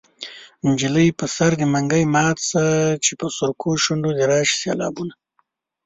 [0.67, 2.65] نجلۍ په سر دې منګی مات شه
[3.03, 5.13] چې په سرکو شونډو دې راشي سېلابونه